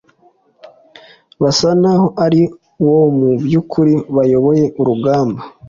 basa 1.41 1.69
naho 1.81 2.07
ari 2.25 2.41
bo 2.85 2.99
mu 3.17 3.27
by'ukuri 3.43 3.93
bayoboye 4.15 4.65
urugamba. 4.79 5.41